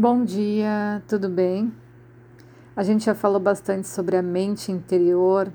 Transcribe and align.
Bom 0.00 0.24
dia, 0.24 1.02
tudo 1.06 1.28
bem? 1.28 1.70
A 2.74 2.82
gente 2.82 3.04
já 3.04 3.14
falou 3.14 3.38
bastante 3.38 3.86
sobre 3.86 4.16
a 4.16 4.22
mente 4.22 4.72
interior, 4.72 5.52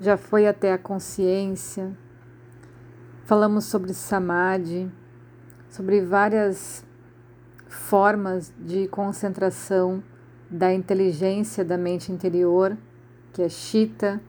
já 0.00 0.16
foi 0.16 0.48
até 0.48 0.72
a 0.72 0.78
consciência, 0.78 1.96
falamos 3.24 3.66
sobre 3.66 3.94
samadhi, 3.94 4.90
sobre 5.68 6.00
várias 6.00 6.84
formas 7.68 8.52
de 8.58 8.88
concentração 8.88 10.02
da 10.50 10.74
inteligência 10.74 11.64
da 11.64 11.78
mente 11.78 12.10
interior, 12.10 12.76
que 13.32 13.42
é 13.42 13.48
Chita, 13.48 14.20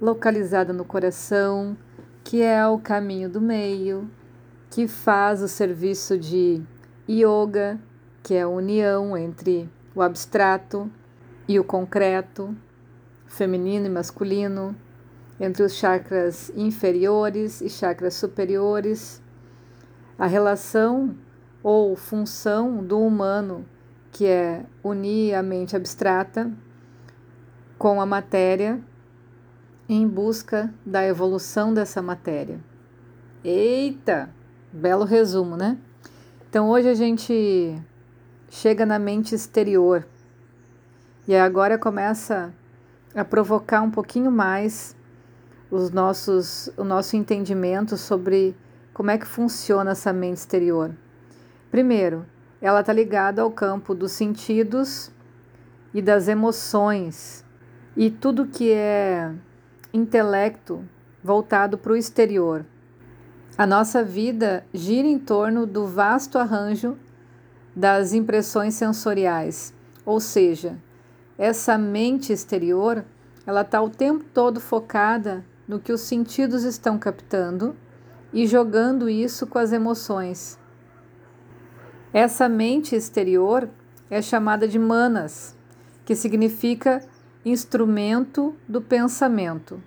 localizada 0.00 0.72
no 0.72 0.86
coração, 0.86 1.76
que 2.24 2.40
é 2.40 2.66
o 2.66 2.78
caminho 2.78 3.28
do 3.28 3.38
meio, 3.38 4.10
que 4.70 4.88
faz 4.88 5.42
o 5.42 5.46
serviço 5.46 6.16
de 6.16 6.62
yoga 7.06 7.78
que 8.22 8.34
é 8.34 8.42
a 8.42 8.48
união 8.48 9.16
entre 9.16 9.68
o 9.94 10.02
abstrato 10.02 10.90
e 11.48 11.58
o 11.58 11.64
concreto, 11.64 12.54
feminino 13.26 13.86
e 13.86 13.90
masculino, 13.90 14.76
entre 15.38 15.62
os 15.62 15.74
chakras 15.74 16.52
inferiores 16.54 17.60
e 17.60 17.68
chakras 17.68 18.14
superiores, 18.14 19.22
a 20.18 20.26
relação 20.26 21.16
ou 21.62 21.96
função 21.96 22.84
do 22.84 23.00
humano, 23.00 23.64
que 24.12 24.26
é 24.26 24.64
unir 24.82 25.34
a 25.34 25.42
mente 25.42 25.74
abstrata 25.74 26.50
com 27.78 28.00
a 28.00 28.06
matéria 28.06 28.80
em 29.88 30.06
busca 30.06 30.72
da 30.84 31.04
evolução 31.04 31.72
dessa 31.72 32.02
matéria. 32.02 32.60
Eita, 33.42 34.28
belo 34.72 35.04
resumo, 35.04 35.56
né? 35.56 35.78
Então 36.48 36.68
hoje 36.68 36.88
a 36.88 36.94
gente 36.94 37.80
chega 38.50 38.84
na 38.84 38.98
mente 38.98 39.34
exterior. 39.34 40.06
E 41.26 41.34
agora 41.34 41.78
começa 41.78 42.52
a 43.14 43.24
provocar 43.24 43.80
um 43.80 43.90
pouquinho 43.90 44.30
mais 44.30 44.96
os 45.70 45.90
nossos, 45.90 46.68
o 46.76 46.82
nosso 46.82 47.16
entendimento 47.16 47.96
sobre 47.96 48.56
como 48.92 49.10
é 49.10 49.16
que 49.16 49.26
funciona 49.26 49.92
essa 49.92 50.12
mente 50.12 50.38
exterior. 50.38 50.90
Primeiro, 51.70 52.26
ela 52.60 52.80
está 52.80 52.92
ligada 52.92 53.40
ao 53.40 53.50
campo 53.50 53.94
dos 53.94 54.12
sentidos 54.12 55.10
e 55.94 56.02
das 56.02 56.26
emoções 56.26 57.44
e 57.96 58.10
tudo 58.10 58.46
que 58.46 58.72
é 58.72 59.32
intelecto 59.94 60.84
voltado 61.22 61.78
para 61.78 61.92
o 61.92 61.96
exterior. 61.96 62.66
A 63.56 63.66
nossa 63.66 64.02
vida 64.02 64.64
gira 64.74 65.06
em 65.06 65.18
torno 65.18 65.66
do 65.66 65.86
vasto 65.86 66.38
arranjo 66.38 66.96
das 67.74 68.12
impressões 68.12 68.74
sensoriais, 68.74 69.72
ou 70.04 70.20
seja, 70.20 70.76
essa 71.38 71.78
mente 71.78 72.32
exterior, 72.32 73.04
ela 73.46 73.62
está 73.62 73.80
o 73.80 73.88
tempo 73.88 74.24
todo 74.34 74.60
focada 74.60 75.44
no 75.66 75.78
que 75.78 75.92
os 75.92 76.02
sentidos 76.02 76.64
estão 76.64 76.98
captando 76.98 77.76
e 78.32 78.46
jogando 78.46 79.08
isso 79.08 79.46
com 79.46 79.58
as 79.58 79.72
emoções. 79.72 80.58
Essa 82.12 82.48
mente 82.48 82.94
exterior 82.94 83.68
é 84.10 84.20
chamada 84.20 84.66
de 84.66 84.78
manas, 84.78 85.56
que 86.04 86.16
significa 86.16 87.00
instrumento 87.44 88.54
do 88.68 88.82
pensamento. 88.82 89.82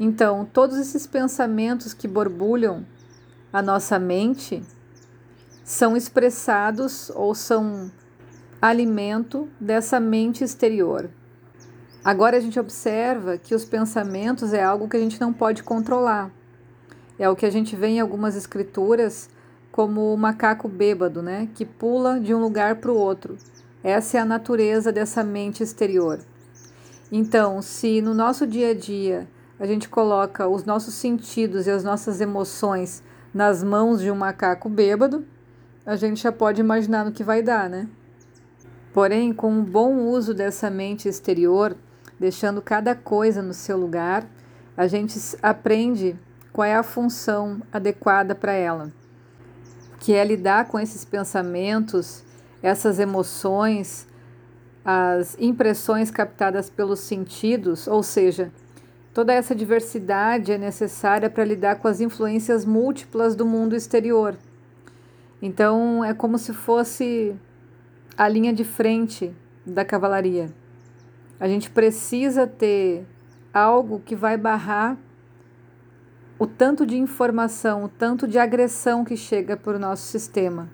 Então, 0.00 0.48
todos 0.50 0.78
esses 0.78 1.06
pensamentos 1.06 1.94
que 1.94 2.08
borbulham 2.08 2.84
a 3.52 3.62
nossa 3.62 3.98
mente 3.98 4.62
são 5.64 5.96
expressados 5.96 7.10
ou 7.14 7.34
são 7.34 7.90
alimento 8.60 9.48
dessa 9.58 9.98
mente 9.98 10.44
exterior. 10.44 11.10
Agora 12.04 12.36
a 12.36 12.40
gente 12.40 12.60
observa 12.60 13.38
que 13.38 13.54
os 13.54 13.64
pensamentos 13.64 14.52
é 14.52 14.62
algo 14.62 14.88
que 14.88 14.96
a 14.96 15.00
gente 15.00 15.18
não 15.18 15.32
pode 15.32 15.62
controlar. 15.62 16.30
É 17.18 17.28
o 17.30 17.34
que 17.34 17.46
a 17.46 17.50
gente 17.50 17.74
vê 17.74 17.86
em 17.88 18.00
algumas 18.00 18.36
escrituras 18.36 19.30
como 19.72 20.12
o 20.12 20.16
macaco 20.18 20.68
bêbado, 20.68 21.22
né, 21.22 21.48
que 21.54 21.64
pula 21.64 22.20
de 22.20 22.34
um 22.34 22.40
lugar 22.40 22.76
para 22.76 22.92
o 22.92 22.96
outro. 22.96 23.38
Essa 23.82 24.18
é 24.18 24.20
a 24.20 24.24
natureza 24.24 24.92
dessa 24.92 25.24
mente 25.24 25.62
exterior. 25.62 26.20
Então, 27.10 27.62
se 27.62 28.02
no 28.02 28.12
nosso 28.12 28.46
dia 28.46 28.70
a 28.70 28.74
dia 28.74 29.26
a 29.58 29.66
gente 29.66 29.88
coloca 29.88 30.46
os 30.46 30.64
nossos 30.64 30.94
sentidos 30.94 31.66
e 31.66 31.70
as 31.70 31.82
nossas 31.82 32.20
emoções 32.20 33.02
nas 33.32 33.62
mãos 33.62 34.00
de 34.00 34.10
um 34.10 34.16
macaco 34.16 34.68
bêbado, 34.68 35.24
a 35.86 35.96
gente 35.96 36.22
já 36.22 36.32
pode 36.32 36.60
imaginar 36.60 37.04
no 37.04 37.12
que 37.12 37.22
vai 37.22 37.42
dar, 37.42 37.68
né? 37.68 37.86
Porém, 38.92 39.32
com 39.32 39.50
um 39.50 39.62
bom 39.62 39.96
uso 39.96 40.32
dessa 40.32 40.70
mente 40.70 41.08
exterior, 41.08 41.76
deixando 42.18 42.62
cada 42.62 42.94
coisa 42.94 43.42
no 43.42 43.52
seu 43.52 43.76
lugar, 43.76 44.24
a 44.76 44.86
gente 44.86 45.18
aprende 45.42 46.16
qual 46.52 46.64
é 46.64 46.74
a 46.74 46.82
função 46.82 47.60
adequada 47.72 48.34
para 48.34 48.52
ela, 48.52 48.92
que 50.00 50.14
é 50.14 50.24
lidar 50.24 50.68
com 50.68 50.78
esses 50.78 51.04
pensamentos, 51.04 52.22
essas 52.62 52.98
emoções, 52.98 54.06
as 54.84 55.36
impressões 55.38 56.10
captadas 56.10 56.70
pelos 56.70 57.00
sentidos, 57.00 57.86
ou 57.86 58.02
seja, 58.02 58.52
toda 59.12 59.32
essa 59.32 59.54
diversidade 59.54 60.52
é 60.52 60.58
necessária 60.58 61.28
para 61.28 61.44
lidar 61.44 61.76
com 61.76 61.88
as 61.88 62.00
influências 62.00 62.64
múltiplas 62.64 63.34
do 63.34 63.44
mundo 63.44 63.74
exterior. 63.74 64.36
Então 65.44 66.02
é 66.02 66.14
como 66.14 66.38
se 66.38 66.54
fosse 66.54 67.36
a 68.16 68.26
linha 68.26 68.50
de 68.50 68.64
frente 68.64 69.30
da 69.66 69.84
cavalaria. 69.84 70.48
A 71.38 71.46
gente 71.46 71.68
precisa 71.70 72.46
ter 72.46 73.06
algo 73.52 74.00
que 74.00 74.16
vai 74.16 74.38
barrar 74.38 74.96
o 76.38 76.46
tanto 76.46 76.86
de 76.86 76.96
informação, 76.96 77.84
o 77.84 77.88
tanto 77.90 78.26
de 78.26 78.38
agressão 78.38 79.04
que 79.04 79.18
chega 79.18 79.54
para 79.54 79.76
o 79.76 79.78
nosso 79.78 80.04
sistema. 80.04 80.70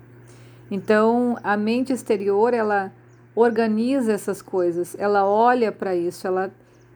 Então, 0.71 1.37
a 1.43 1.57
mente 1.57 1.91
exterior, 1.91 2.53
ela 2.53 2.93
organiza 3.35 4.13
essas 4.13 4.41
coisas, 4.41 4.95
ela 4.97 5.25
olha 5.25 5.69
para 5.69 5.97
isso, 5.97 6.25
ela 6.25 6.49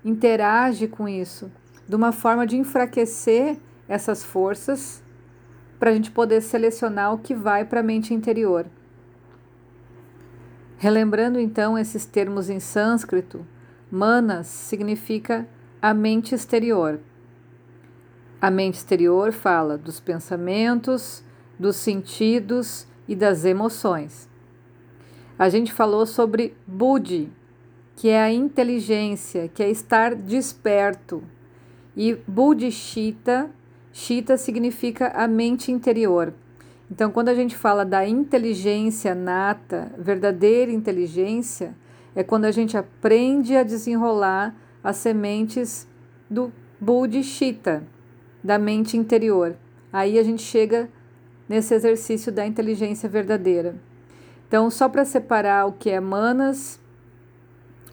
interage 0.04 0.88
com 0.88 1.10
isso, 1.10 1.52
de 1.86 1.96
uma 1.98 2.14
forma 2.14 2.48
de 2.48 2.56
enfraquecer 2.56 3.58
essas 3.86 4.24
forças 4.24 5.04
para 5.80 5.92
a 5.92 5.94
gente 5.94 6.12
poder 6.12 6.42
selecionar 6.42 7.14
o 7.14 7.18
que 7.18 7.34
vai 7.34 7.66
para 7.66 7.80
a 7.80 7.84
mente 7.84 8.14
interior. 8.14 8.66
Relembrando 10.78 11.40
então 11.40 11.78
esses 11.78 12.06
termos 12.06 12.50
em 12.50 12.60
sânscrito, 12.60 13.46
manas 13.90 14.48
significa 14.48 15.48
a 15.82 15.94
mente 15.94 16.36
exterior. 16.36 17.00
A 18.42 18.52
mente 18.52 18.76
exterior 18.76 19.32
fala 19.32 19.78
dos 19.78 20.00
pensamentos, 20.00 21.24
dos 21.58 21.78
sentidos 21.78 22.88
e 23.08 23.16
das 23.16 23.46
emoções. 23.46 24.30
A 25.38 25.50
gente 25.50 25.72
falou 25.72 26.06
sobre 26.06 26.56
buddhi, 26.68 27.32
que 27.96 28.10
é 28.10 28.22
a 28.22 28.32
inteligência, 28.32 29.48
que 29.48 29.64
é 29.64 29.70
estar 29.70 30.14
desperto, 30.14 31.24
e 31.96 32.16
buddhishita 32.28 33.50
Chita 33.98 34.36
significa 34.36 35.08
a 35.16 35.26
mente 35.26 35.72
interior. 35.72 36.34
Então, 36.92 37.10
quando 37.10 37.30
a 37.30 37.34
gente 37.34 37.56
fala 37.56 37.86
da 37.86 38.06
inteligência 38.06 39.16
nata, 39.16 39.90
verdadeira 39.98 40.70
inteligência, 40.70 41.74
é 42.14 42.22
quando 42.22 42.44
a 42.44 42.52
gente 42.52 42.76
aprende 42.76 43.56
a 43.56 43.64
desenrolar 43.64 44.54
as 44.84 44.98
sementes 44.98 45.88
do 46.30 46.52
Bodhichitta, 46.78 47.84
da 48.44 48.60
mente 48.60 48.98
interior. 48.98 49.56
Aí 49.94 50.20
a 50.20 50.24
gente 50.24 50.42
chega 50.42 50.90
nesse 51.48 51.74
exercício 51.74 52.34
da 52.34 52.46
inteligência 52.46 53.08
verdadeira. 53.08 53.78
Então, 54.46 54.70
só 54.70 54.90
para 54.90 55.06
separar 55.06 55.68
o 55.68 55.72
que 55.72 55.90
é 55.90 56.02
manas, 56.02 56.82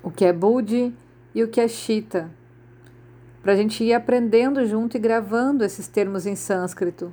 o 0.02 0.10
que 0.10 0.24
é 0.24 0.32
Buddhi 0.32 0.92
e 1.32 1.44
o 1.44 1.48
que 1.48 1.60
é 1.60 1.68
Chitta 1.68 2.41
para 3.42 3.52
a 3.52 3.56
gente 3.56 3.82
ir 3.82 3.92
aprendendo 3.92 4.64
junto 4.64 4.96
e 4.96 5.00
gravando 5.00 5.64
esses 5.64 5.88
termos 5.88 6.26
em 6.26 6.36
sânscrito. 6.36 7.12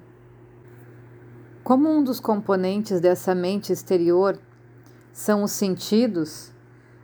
Como 1.64 1.90
um 1.90 2.04
dos 2.04 2.20
componentes 2.20 3.02
dessa 3.02 3.34
mente 3.34 3.74
exterior 3.74 4.40
são 5.12 5.44
os 5.44 5.52
sentidos, 5.52 6.52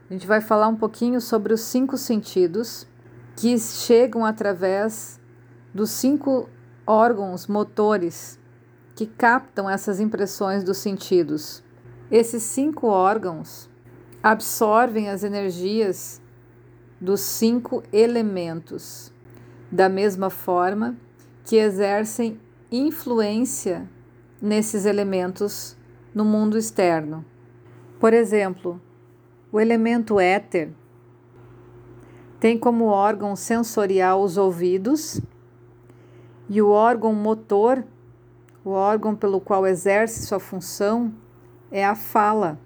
a 0.09 0.13
gente 0.13 0.27
vai 0.27 0.41
falar 0.41 0.67
um 0.67 0.75
pouquinho 0.75 1.19
sobre 1.19 1.53
os 1.53 1.61
cinco 1.61 1.97
sentidos 1.97 2.87
que 3.35 3.57
chegam 3.59 4.23
através 4.23 5.19
dos 5.73 5.89
cinco 5.89 6.47
órgãos 6.85 7.47
motores 7.47 8.39
que 8.95 9.07
captam 9.07 9.69
essas 9.69 9.99
impressões 9.99 10.63
dos 10.63 10.77
sentidos. 10.77 11.63
Esses 12.11 12.43
cinco 12.43 12.87
órgãos 12.87 13.67
absorvem 14.21 15.09
as 15.09 15.23
energias 15.23 16.21
dos 17.01 17.19
cinco 17.19 17.83
elementos 17.91 19.11
da 19.71 19.89
mesma 19.89 20.29
forma 20.29 20.95
que 21.43 21.57
exercem 21.57 22.39
influência 22.71 23.89
nesses 24.41 24.85
elementos 24.85 25.77
no 26.13 26.25
mundo 26.25 26.57
externo. 26.57 27.25
Por 27.99 28.13
exemplo, 28.13 28.81
o 29.51 29.59
elemento 29.59 30.19
éter 30.19 30.71
tem 32.39 32.57
como 32.57 32.85
órgão 32.85 33.35
sensorial 33.35 34.21
os 34.21 34.37
ouvidos 34.37 35.21
e 36.49 36.61
o 36.61 36.69
órgão 36.69 37.13
motor, 37.13 37.83
o 38.63 38.69
órgão 38.69 39.15
pelo 39.15 39.39
qual 39.39 39.65
exerce 39.65 40.25
sua 40.25 40.39
função, 40.39 41.13
é 41.71 41.85
a 41.85 41.95
fala. 41.95 42.59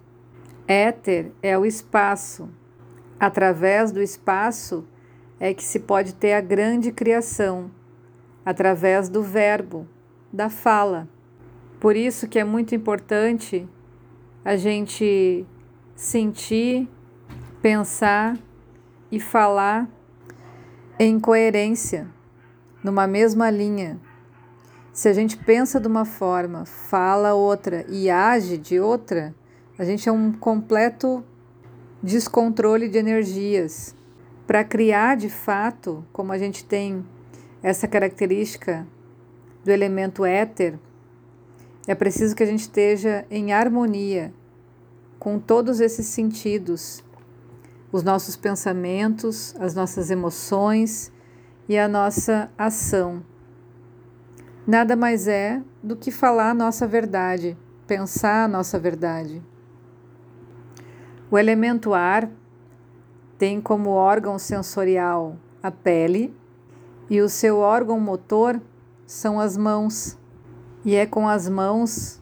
Éter 0.68 1.31
é 1.42 1.57
o 1.57 1.66
espaço. 1.66 2.50
Através 3.19 3.92
do 3.92 4.02
espaço 4.02 4.86
é 5.39 5.53
que 5.53 5.63
se 5.63 5.80
pode 5.80 6.13
ter 6.13 6.33
a 6.33 6.41
grande 6.41 6.91
criação, 6.91 7.71
através 8.45 9.09
do 9.09 9.21
verbo, 9.21 9.88
da 10.31 10.50
fala. 10.50 11.07
Por 11.80 11.95
isso 11.95 12.27
que 12.27 12.39
é 12.39 12.44
muito 12.44 12.75
importante 12.75 13.68
a 14.44 14.56
gente 14.56 15.45
sentir, 15.95 16.89
pensar 17.62 18.38
e 19.12 19.19
falar 19.19 19.88
em 20.97 21.19
coerência, 21.19 22.07
numa 22.83 23.07
mesma 23.07 23.50
linha. 23.50 24.00
Se 24.92 25.07
a 25.07 25.13
gente 25.13 25.38
pensa 25.38 25.80
de 25.80 25.88
uma 25.88 26.03
forma, 26.03 26.65
fala 26.65 27.33
outra 27.33 27.85
e 27.88 28.09
age 28.09 28.57
de 28.57 28.80
outra, 28.80 29.33
a 29.77 29.85
gente 29.85 30.09
é 30.09 30.12
um 30.12 30.31
completo 30.33 31.24
descontrole 32.03 32.89
de 32.89 32.97
energias. 32.97 33.95
Para 34.50 34.63
criar 34.63 35.16
de 35.16 35.30
fato, 35.30 36.04
como 36.12 36.31
a 36.31 36.38
gente 36.40 36.66
tem 36.66 37.06
essa 37.62 37.88
característica 37.88 38.88
do 39.63 39.69
elemento 39.69 40.25
éter, 40.25 40.80
é 41.88 41.94
preciso 41.94 42.36
que 42.36 42.42
a 42.42 42.48
gente 42.48 42.62
esteja 42.62 43.28
em 43.30 43.54
harmonia 43.54 44.34
com 45.19 45.38
todos 45.38 45.80
esses 45.80 46.07
sentidos, 46.07 47.04
os 47.92 48.01
nossos 48.01 48.36
pensamentos, 48.36 49.56
as 49.60 49.75
nossas 49.75 50.10
emoções 50.10 51.12
e 51.68 51.78
a 51.78 51.88
nossa 51.88 52.52
ação. 52.57 53.24
Nada 54.66 54.95
mais 54.95 55.28
é 55.28 55.62
do 55.84 55.95
que 55.95 56.10
falar 56.10 56.50
a 56.50 56.56
nossa 56.56 56.88
verdade, 56.88 57.56
pensar 57.86 58.45
a 58.45 58.48
nossa 58.48 58.80
verdade. 58.80 59.44
O 61.30 61.38
elemento 61.38 61.94
ar 61.94 62.31
tem 63.39 63.62
como 63.62 63.91
órgão 63.91 64.38
sensorial 64.38 65.38
a 65.63 65.71
pele 65.71 66.36
e 67.09 67.21
o 67.21 67.30
seu 67.30 67.59
órgão 67.59 67.97
motor 67.97 68.62
são 69.07 69.39
as 69.39 69.56
mãos. 69.56 70.18
E 70.83 70.94
é 70.94 71.06
com 71.06 71.25
as 71.25 71.47
mãos 71.47 72.21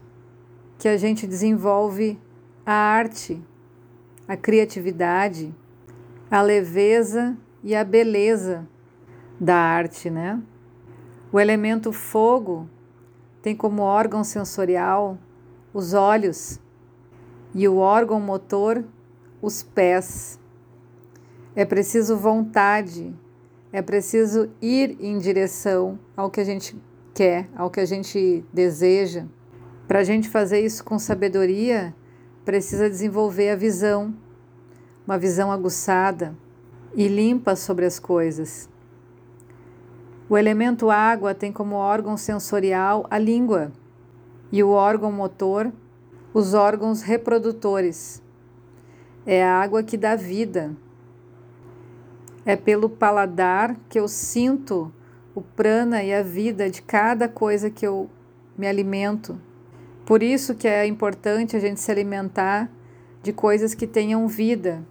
que 0.77 0.87
a 0.87 0.95
gente 0.95 1.25
desenvolve 1.25 2.19
a 2.63 2.71
arte, 2.71 3.43
a 4.27 4.37
criatividade, 4.37 5.53
a 6.29 6.39
leveza 6.43 7.35
e 7.63 7.75
a 7.75 7.83
beleza 7.83 8.67
da 9.39 9.55
arte, 9.55 10.11
né? 10.11 10.39
O 11.31 11.39
elemento 11.39 11.91
fogo 11.91 12.69
tem 13.41 13.55
como 13.55 13.81
órgão 13.81 14.23
sensorial 14.23 15.17
os 15.73 15.95
olhos 15.95 16.59
e 17.55 17.67
o 17.67 17.77
órgão 17.77 18.19
motor 18.19 18.85
os 19.41 19.63
pés. 19.63 20.39
É 21.57 21.65
preciso 21.65 22.15
vontade, 22.15 23.11
é 23.73 23.81
preciso 23.81 24.47
ir 24.61 24.95
em 24.99 25.17
direção 25.17 25.97
ao 26.15 26.29
que 26.29 26.39
a 26.39 26.43
gente 26.43 26.79
quer, 27.15 27.49
ao 27.55 27.71
que 27.71 27.79
a 27.79 27.85
gente 27.85 28.45
deseja. 28.53 29.25
Para 29.87 29.97
a 29.97 30.03
gente 30.03 30.29
fazer 30.29 30.59
isso 30.59 30.83
com 30.83 30.99
sabedoria, 30.99 31.95
precisa 32.45 32.87
desenvolver 32.87 33.49
a 33.49 33.55
visão, 33.55 34.13
uma 35.03 35.17
visão 35.17 35.51
aguçada 35.51 36.37
e 36.93 37.07
limpa 37.07 37.55
sobre 37.55 37.87
as 37.87 37.97
coisas. 37.97 38.69
O 40.29 40.37
elemento 40.37 40.91
água 40.91 41.33
tem 41.33 41.51
como 41.51 41.73
órgão 41.73 42.17
sensorial 42.17 43.07
a 43.09 43.17
língua 43.17 43.71
e 44.51 44.63
o 44.63 44.69
órgão 44.69 45.11
motor 45.11 45.73
os 46.35 46.53
órgãos 46.53 47.01
reprodutores. 47.01 48.21
É 49.25 49.43
a 49.43 49.59
água 49.59 49.81
que 49.81 49.97
dá 49.97 50.15
vida. 50.15 50.77
É 52.47 52.55
pelo 52.55 52.89
paladar 52.89 53.75
que 53.89 53.99
eu 53.99 54.07
sinto 54.07 54.89
o 55.35 55.41
prana 55.41 56.01
e 56.01 56.13
a 56.13 56.23
vida 56.23 56.69
de 56.69 56.81
cada 56.81 57.27
coisa 57.27 57.69
que 57.69 57.85
eu 57.85 58.09
me 58.57 58.65
alimento. 58.65 59.37
Por 60.05 60.23
isso 60.23 60.55
que 60.55 60.65
é 60.65 60.87
importante 60.87 61.57
a 61.57 61.59
gente 61.59 61.81
se 61.81 61.91
alimentar 61.91 62.71
de 63.21 63.33
coisas 63.33 63.73
que 63.73 63.85
tenham 63.85 64.25
vida 64.29 64.81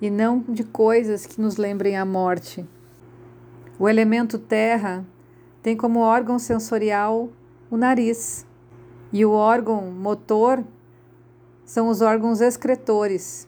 e 0.00 0.08
não 0.08 0.40
de 0.48 0.64
coisas 0.64 1.26
que 1.26 1.38
nos 1.38 1.58
lembrem 1.58 1.98
a 1.98 2.04
morte. 2.06 2.66
O 3.78 3.86
elemento 3.86 4.38
terra 4.38 5.04
tem 5.62 5.76
como 5.76 6.00
órgão 6.00 6.38
sensorial 6.38 7.28
o 7.70 7.76
nariz 7.76 8.46
e 9.12 9.22
o 9.22 9.32
órgão 9.32 9.90
motor 9.90 10.64
são 11.62 11.88
os 11.88 12.00
órgãos 12.00 12.40
excretores. 12.40 13.46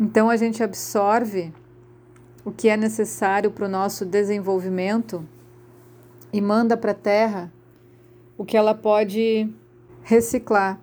Então 0.00 0.30
a 0.30 0.36
gente 0.38 0.62
absorve 0.62 1.52
o 2.44 2.52
que 2.52 2.68
é 2.68 2.76
necessário 2.76 3.50
para 3.50 3.64
o 3.64 3.68
nosso 3.68 4.04
desenvolvimento 4.04 5.26
e 6.32 6.40
manda 6.40 6.76
para 6.76 6.90
a 6.90 6.94
Terra 6.94 7.52
o 8.36 8.44
que 8.44 8.56
ela 8.56 8.74
pode 8.74 9.50
reciclar 10.02 10.78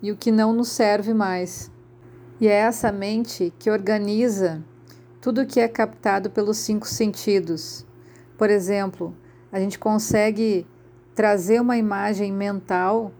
e 0.00 0.10
o 0.10 0.16
que 0.16 0.32
não 0.32 0.52
nos 0.52 0.68
serve 0.68 1.12
mais. 1.12 1.70
E 2.40 2.48
é 2.48 2.54
essa 2.54 2.90
mente 2.90 3.52
que 3.58 3.70
organiza 3.70 4.64
tudo 5.20 5.42
o 5.42 5.46
que 5.46 5.60
é 5.60 5.68
captado 5.68 6.30
pelos 6.30 6.56
cinco 6.56 6.86
sentidos. 6.86 7.86
Por 8.38 8.48
exemplo, 8.50 9.14
a 9.52 9.60
gente 9.60 9.78
consegue 9.78 10.66
trazer 11.14 11.60
uma 11.60 11.76
imagem 11.76 12.32
mental 12.32 13.12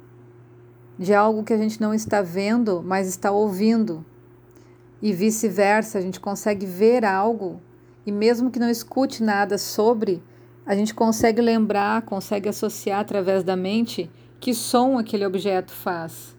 de 0.98 1.14
algo 1.14 1.44
que 1.44 1.52
a 1.52 1.58
gente 1.58 1.80
não 1.80 1.92
está 1.92 2.22
vendo, 2.22 2.82
mas 2.82 3.08
está 3.08 3.30
ouvindo 3.30 4.04
e 5.02 5.12
vice-versa, 5.12 5.98
a 5.98 6.00
gente 6.00 6.20
consegue 6.20 6.64
ver 6.64 7.04
algo 7.04 7.60
e 8.06 8.12
mesmo 8.12 8.50
que 8.50 8.58
não 8.58 8.70
escute 8.70 9.22
nada 9.22 9.58
sobre, 9.58 10.22
a 10.64 10.76
gente 10.76 10.94
consegue 10.94 11.42
lembrar, 11.42 12.02
consegue 12.02 12.48
associar 12.48 13.00
através 13.00 13.42
da 13.42 13.56
mente 13.56 14.08
que 14.40 14.54
som 14.54 14.96
aquele 14.96 15.26
objeto 15.26 15.72
faz. 15.72 16.36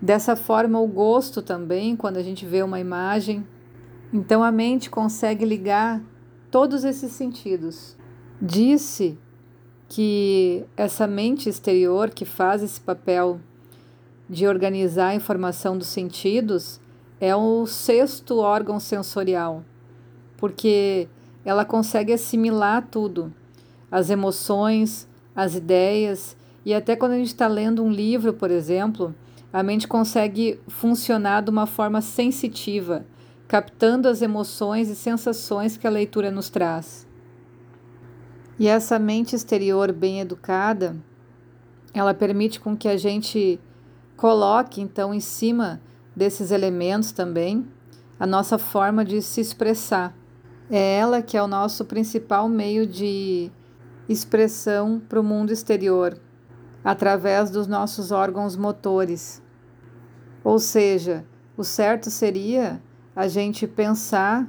Dessa 0.00 0.34
forma, 0.34 0.80
o 0.80 0.86
gosto 0.86 1.40
também, 1.42 1.96
quando 1.96 2.16
a 2.16 2.22
gente 2.22 2.44
vê 2.44 2.62
uma 2.62 2.80
imagem. 2.80 3.46
Então, 4.12 4.42
a 4.42 4.52
mente 4.52 4.90
consegue 4.90 5.44
ligar 5.44 6.02
todos 6.50 6.84
esses 6.84 7.12
sentidos. 7.12 7.96
Disse 8.40 9.18
que 9.88 10.64
essa 10.76 11.06
mente 11.06 11.48
exterior 11.48 12.10
que 12.10 12.24
faz 12.24 12.62
esse 12.62 12.80
papel 12.80 13.40
de 14.28 14.46
organizar 14.46 15.08
a 15.08 15.14
informação 15.14 15.76
dos 15.76 15.88
sentidos 15.88 16.80
é 17.20 17.34
o 17.34 17.66
sexto 17.66 18.38
órgão 18.38 18.78
sensorial, 18.80 19.64
porque 20.36 21.08
ela 21.44 21.64
consegue 21.64 22.12
assimilar 22.12 22.86
tudo, 22.90 23.32
as 23.90 24.10
emoções, 24.10 25.08
as 25.34 25.54
ideias, 25.54 26.36
e 26.64 26.74
até 26.74 26.96
quando 26.96 27.12
a 27.12 27.18
gente 27.18 27.28
está 27.28 27.46
lendo 27.46 27.82
um 27.82 27.90
livro, 27.90 28.32
por 28.32 28.50
exemplo, 28.50 29.14
a 29.52 29.62
mente 29.62 29.86
consegue 29.86 30.58
funcionar 30.66 31.42
de 31.42 31.50
uma 31.50 31.66
forma 31.66 32.00
sensitiva, 32.00 33.06
captando 33.46 34.08
as 34.08 34.22
emoções 34.22 34.88
e 34.88 34.96
sensações 34.96 35.76
que 35.76 35.86
a 35.86 35.90
leitura 35.90 36.30
nos 36.30 36.48
traz. 36.48 37.06
E 38.58 38.66
essa 38.66 38.98
mente 38.98 39.36
exterior 39.36 39.92
bem 39.92 40.20
educada, 40.20 40.96
ela 41.92 42.14
permite 42.14 42.58
com 42.58 42.76
que 42.76 42.88
a 42.88 42.96
gente 42.96 43.60
coloque 44.16 44.80
então 44.80 45.12
em 45.12 45.20
cima 45.20 45.80
desses 46.14 46.50
elementos 46.50 47.12
também 47.12 47.66
a 48.18 48.26
nossa 48.26 48.58
forma 48.58 49.04
de 49.04 49.20
se 49.20 49.40
expressar. 49.40 50.14
É 50.70 50.96
ela 50.96 51.20
que 51.20 51.36
é 51.36 51.42
o 51.42 51.48
nosso 51.48 51.84
principal 51.84 52.48
meio 52.48 52.86
de 52.86 53.50
expressão 54.08 55.00
para 55.08 55.20
o 55.20 55.24
mundo 55.24 55.52
exterior, 55.52 56.18
através 56.82 57.50
dos 57.50 57.66
nossos 57.66 58.10
órgãos 58.10 58.56
motores. 58.56 59.42
Ou 60.42 60.58
seja, 60.58 61.24
o 61.56 61.64
certo 61.64 62.10
seria 62.10 62.82
a 63.14 63.28
gente 63.28 63.66
pensar 63.66 64.48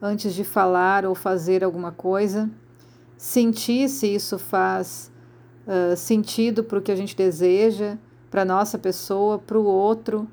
antes 0.00 0.34
de 0.34 0.42
falar 0.42 1.04
ou 1.04 1.14
fazer 1.14 1.62
alguma 1.62 1.92
coisa, 1.92 2.50
sentir 3.16 3.88
se 3.88 4.08
isso 4.08 4.36
faz 4.38 5.12
uh, 5.66 5.96
sentido 5.96 6.64
para 6.64 6.78
o 6.78 6.82
que 6.82 6.90
a 6.90 6.96
gente 6.96 7.16
deseja, 7.16 7.96
para 8.28 8.42
a 8.42 8.44
nossa 8.44 8.78
pessoa, 8.78 9.38
para 9.38 9.58
o 9.58 9.64
outro 9.64 10.28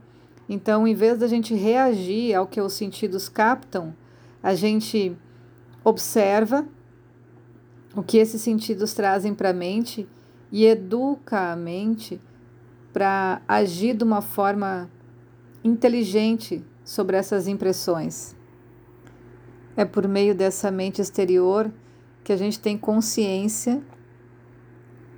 então, 0.50 0.88
em 0.88 0.96
vez 0.96 1.20
da 1.20 1.28
gente 1.28 1.54
reagir 1.54 2.34
ao 2.34 2.48
que 2.48 2.60
os 2.60 2.74
sentidos 2.74 3.30
captam, 3.30 3.94
a 4.42 4.56
gente 4.56 5.16
observa 5.84 6.68
o 7.96 8.02
que 8.02 8.18
esses 8.18 8.42
sentidos 8.42 8.94
trazem 8.94 9.36
para 9.36 9.52
a 9.52 9.54
mente 9.54 10.10
e 10.52 10.66
educa 10.66 11.52
a 11.52 11.56
mente 11.56 12.20
para 12.92 13.44
agir 13.48 13.96
de 13.96 14.04
uma 14.04 14.22
forma 14.22 14.90
inteligente 15.64 16.66
sobre 16.84 17.16
essas 17.16 17.48
impressões. 17.48 18.36
É 19.78 19.86
por 19.86 20.08
meio 20.08 20.34
dessa 20.34 20.72
mente 20.72 21.00
exterior 21.00 21.72
que 22.24 22.34
a 22.34 22.38
gente 22.38 22.60
tem 22.60 22.76
consciência 22.76 23.84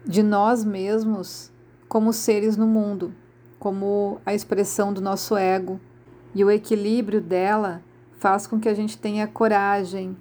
de 0.06 0.22
nós 0.22 0.66
mesmos 0.66 1.52
como 1.88 2.12
seres 2.12 2.58
no 2.58 2.68
mundo, 2.68 3.14
como 3.62 4.20
a 4.26 4.34
expressão 4.34 4.92
do 4.92 5.00
nosso 5.00 5.38
ego. 5.38 5.80
E 6.34 6.44
o 6.44 6.50
equilíbrio 6.50 7.22
dela 7.22 7.84
faz 8.18 8.48
com 8.48 8.60
que 8.60 8.68
a 8.68 8.74
gente 8.74 8.98
tenha 8.98 9.28
coragem, 9.28 10.18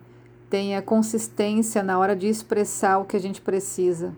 tenha 0.50 0.82
consistência 0.82 1.82
na 1.82 1.99
hora 1.99 2.14
de 2.14 2.26
expressar 2.26 2.99
o 2.99 3.06
que 3.06 3.16
a 3.16 3.20
gente 3.20 3.40
precisa. 3.40 4.12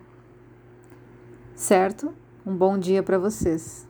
Certo? 1.55 2.13
Um 2.45 2.57
bom 2.57 2.77
dia 2.77 3.01
para 3.01 3.17
vocês. 3.17 3.87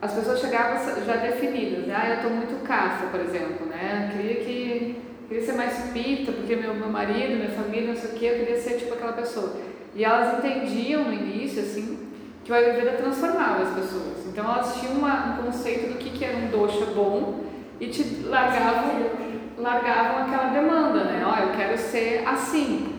As 0.00 0.12
pessoas 0.12 0.40
chegavam 0.40 0.78
já 1.04 1.16
definidas, 1.16 1.86
né? 1.86 1.94
Ah, 1.96 2.08
eu 2.08 2.14
estou 2.16 2.30
muito 2.30 2.62
caça, 2.64 3.06
por 3.06 3.20
exemplo, 3.20 3.66
né? 3.66 4.12
Queria 4.16 4.36
que 4.36 5.02
queria 5.28 5.44
ser 5.44 5.52
mais 5.52 5.90
pita, 5.92 6.32
porque 6.32 6.56
meu, 6.56 6.74
meu 6.74 6.88
marido, 6.88 7.36
minha 7.36 7.50
família, 7.50 7.88
não 7.88 7.96
sei 7.96 8.10
o 8.10 8.14
que, 8.14 8.24
eu 8.24 8.38
queria 8.38 8.60
ser 8.60 8.78
tipo 8.78 8.94
aquela 8.94 9.12
pessoa. 9.12 9.56
E 9.94 10.04
elas 10.04 10.38
entendiam 10.38 11.04
no 11.04 11.12
início, 11.12 11.60
assim, 11.62 11.98
que 12.44 12.52
o 12.52 12.54
Ayurveda 12.54 12.92
transformava 12.92 13.62
as 13.62 13.74
pessoas. 13.74 14.26
Então 14.26 14.44
elas 14.44 14.80
tinham 14.80 14.94
uma, 14.94 15.40
um 15.40 15.44
conceito 15.44 15.92
do 15.92 15.98
que, 15.98 16.10
que 16.10 16.24
era 16.24 16.36
um 16.36 16.48
dosha 16.48 16.86
bom 16.86 17.40
e 17.80 17.88
te 17.88 18.22
largavam, 18.24 19.10
largavam 19.58 20.22
aquela 20.22 20.50
demanda, 20.50 21.04
né? 21.04 21.22
Ó, 21.26 21.34
oh, 21.34 21.48
eu 21.48 21.56
quero 21.56 21.76
ser 21.76 22.26
assim. 22.26 22.94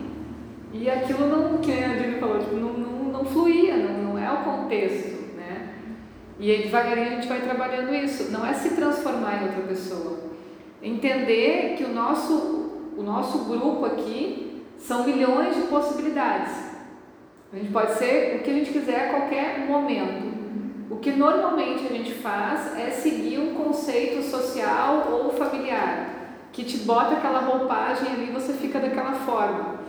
E 0.72 0.90
aquilo 0.90 1.28
não, 1.28 1.58
que 1.58 1.72
a 1.72 1.88
Dini 1.88 2.20
falou, 2.20 2.40
tipo, 2.40 2.56
não, 2.56 2.74
não, 2.74 3.12
não 3.12 3.26
fluía, 3.26 3.76
não, 3.78 4.14
não 4.14 4.20
é 4.20 4.32
o 4.32 4.44
contexto. 4.44 5.19
E 6.40 6.50
aí, 6.50 6.64
devagarinho 6.64 7.08
a 7.08 7.16
gente 7.16 7.28
vai 7.28 7.42
trabalhando 7.42 7.94
isso. 7.94 8.32
Não 8.32 8.46
é 8.46 8.54
se 8.54 8.70
transformar 8.70 9.42
em 9.42 9.48
outra 9.48 9.62
pessoa. 9.64 10.18
Entender 10.82 11.76
que 11.78 11.84
o 11.84 11.90
nosso, 11.90 12.94
o 12.98 13.04
nosso 13.04 13.40
grupo 13.40 13.86
aqui 13.86 14.64
são 14.78 15.04
milhões 15.04 15.54
de 15.54 15.64
possibilidades. 15.64 16.54
A 17.52 17.58
gente 17.58 17.72
pode 17.72 17.96
ser 17.96 18.38
o 18.38 18.44
que 18.44 18.50
a 18.52 18.54
gente 18.54 18.72
quiser 18.72 19.08
a 19.08 19.10
qualquer 19.10 19.68
momento. 19.68 20.30
O 20.90 20.96
que 20.96 21.12
normalmente 21.12 21.86
a 21.86 21.90
gente 21.90 22.14
faz 22.14 22.78
é 22.78 22.90
seguir 22.90 23.38
um 23.40 23.56
conceito 23.56 24.24
social 24.24 25.10
ou 25.12 25.32
familiar, 25.32 26.38
que 26.54 26.64
te 26.64 26.78
bota 26.78 27.16
aquela 27.16 27.40
roupagem 27.40 28.08
ali 28.12 28.30
e 28.30 28.32
você 28.32 28.54
fica 28.54 28.80
daquela 28.80 29.14
forma. 29.14 29.80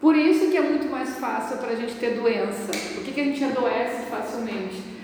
Por 0.00 0.16
isso 0.16 0.50
que 0.50 0.56
é 0.56 0.60
muito 0.60 0.90
mais 0.90 1.16
fácil 1.18 1.58
para 1.58 1.70
a 1.70 1.74
gente 1.76 1.94
ter 1.94 2.18
doença. 2.18 2.72
Por 2.94 3.04
que, 3.04 3.12
que 3.12 3.20
a 3.20 3.24
gente 3.24 3.44
adoece 3.44 4.10
facilmente? 4.10 4.95